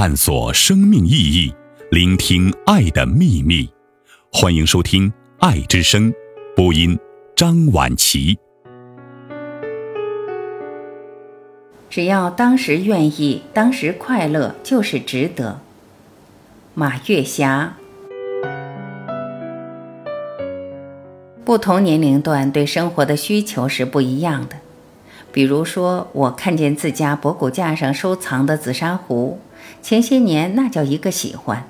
[0.00, 1.52] 探索生命意义，
[1.90, 3.68] 聆听爱的秘密。
[4.32, 6.10] 欢迎收听《爱之声》，
[6.56, 6.98] 播音
[7.36, 8.38] 张晚琪。
[11.90, 15.60] 只要当时愿意，当时快乐，就是值得。
[16.72, 17.74] 马月霞。
[21.44, 24.56] 不同年龄段对生活的需求是不一样的。
[25.30, 29.38] 比如说，我看见自家博古架上收藏的紫砂壶，
[29.82, 31.66] 前些年那叫一个喜欢。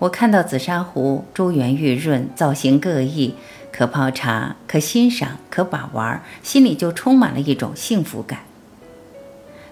[0.00, 3.34] 我看到紫砂壶珠圆玉润，造型各异，
[3.72, 8.40] 可泡茶，可欣赏，可把玩，心里就充满了一种幸福感。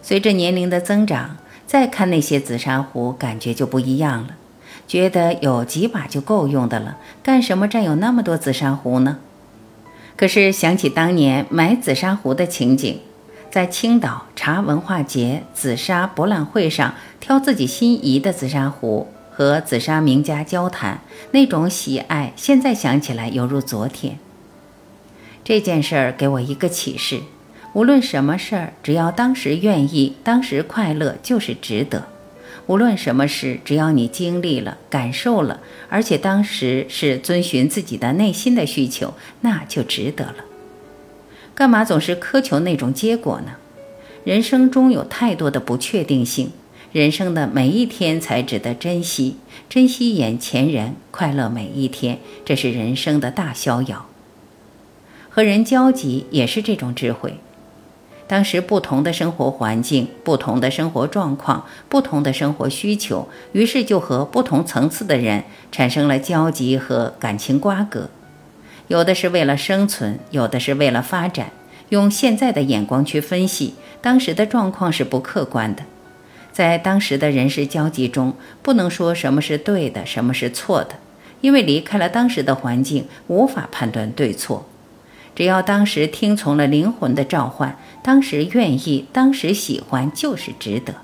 [0.00, 1.36] 随着年龄的增长，
[1.66, 4.36] 再看那些紫砂壶，感觉就不一样了，
[4.86, 9.18] 觉得有几把就够用的了，干什么占有那么多紫砂壶呢？
[10.16, 13.00] 可是想起当年买紫砂壶的情景，
[13.54, 24.18] 在青岛茶文化节紫砂博览会上挑自己心仪的紫砂壶，和紫砂名家交谈，那种喜爱，现在想起来犹如昨天。
[25.44, 27.20] 这件事儿给我一个启示：
[27.74, 32.08] 无论什么事儿，只要当时愿意，当时快乐，就是值得。
[32.66, 40.34] 无论什么事，只要你经历了、感受了，而且当时是遵循自己的内心的需求，那就值得了。
[41.54, 43.52] 干嘛总是苛求那种结果呢？
[44.24, 46.50] 人生中有太多的不确定性，
[46.92, 49.36] 人生的每一天才值得珍惜，
[49.68, 54.06] 珍惜眼前人，快乐每一天，这是人生的大逍遥。
[55.28, 57.38] 和人交集也是这种智慧。
[58.26, 68.08] 当时不同的生活环境、不同的生活状况、不同的生活需求，于是就和不同层次的人产生了交集和感情瓜葛。
[68.88, 71.50] 有的是为了生存，有的是为了发展。
[71.90, 75.82] 用现在的眼光去分析，当时的状况是不客观的。
[76.52, 80.96] 在当时的人事交集中，不能说什么是对的，什么是错的，
[81.40, 84.66] 因为离开了当时的环境，无法判断对错。
[85.34, 90.94] 只要当时听从了灵魂的召唤，当时愿意，当时喜欢，就是值得。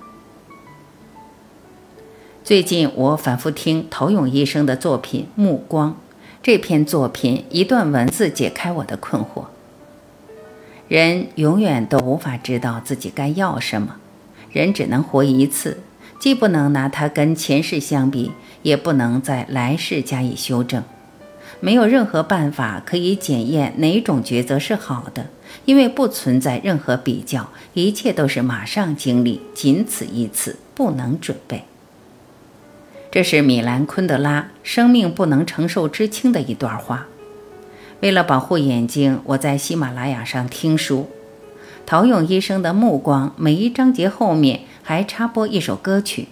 [2.43, 5.91] 最近我反复听陶勇医生的作品《目光》，
[6.43, 9.45] 这篇作品一段文字解开我的困惑。
[10.89, 13.97] 人永远都无法知道自己该要什么，
[14.51, 15.81] 人只能活一次，
[16.19, 20.83] 既不能拿它跟前世相比，也不能在来世加以修正。
[21.61, 25.27] 没有任何办法可以检验哪种抉择是好的，
[25.67, 31.65] 因为不存在任何比较，一切都是马上经历，仅此一次，不能准备。
[33.13, 37.09] 这是米兰昆德拉《生命不能承受之轻》的一段话。
[37.99, 41.09] 为了保护眼睛，我在喜马拉雅上听书。
[41.85, 46.29] 陶勇医生的目光，每一章节后面还插播一首歌曲，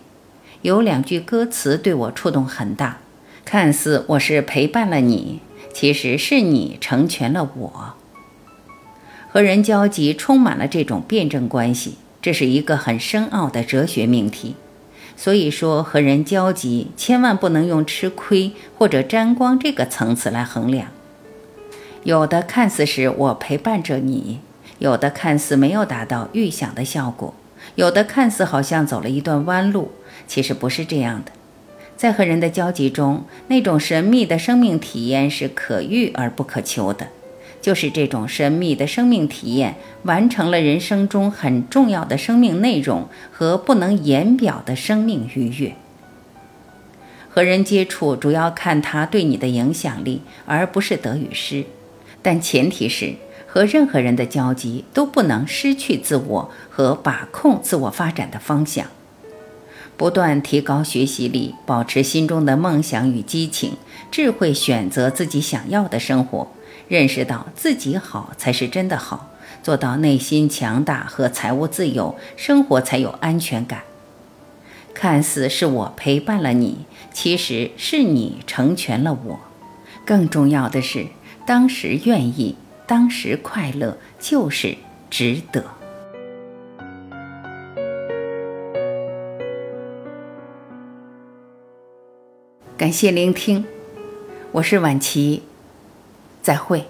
[0.63, 2.99] 有两句歌词对我触动很大。
[3.45, 5.41] 看似我是陪伴了你，
[5.75, 7.95] 其实是你成全了我。
[9.29, 14.55] 和人交集充满了这种辩证关系，这是一个很深奥的哲学命题。
[15.21, 20.87] 所以说，和人交集千万不能用吃亏或者沾光这个层次来衡量。
[22.05, 24.39] 有的看似是我陪伴着你，
[24.79, 27.35] 有的看似没有达到预想的效果，
[27.75, 29.91] 有的看似好像走了一段弯路，
[30.29, 31.33] 其实不是这样的。
[31.97, 37.09] 在和人的交集中，那种神秘的生命体验是可遇而不可求的。
[37.61, 45.75] 就是这种神秘的生命体验，完成了人生中很重要的生命内容和不能言表的生命愉悦。
[47.29, 51.65] 和人接触主要看他对你的影响力，而不是得与失。
[52.21, 53.15] 但前提是，
[53.47, 58.87] 和任何人的交集都不能失去自我和把控自我发展的方向。
[59.97, 63.73] 不断提高学习力，保持心中的梦想与激情，
[64.11, 66.49] 智慧选择自己想要的生活，
[66.89, 69.31] 认识到自己好才是真的好，
[69.63, 73.83] 做到内心强大和财务自由，生活才有安全感。
[74.95, 79.41] 看似是我陪伴了你，其实是你成全了我。
[80.05, 81.07] 更重要的是，
[81.47, 82.57] 当时愿意，
[82.87, 84.77] 当时快乐，就是
[85.11, 85.65] 值得。
[92.77, 93.67] 感谢聆听，
[94.53, 95.43] 我是晚琪，
[96.49, 96.83] 再会。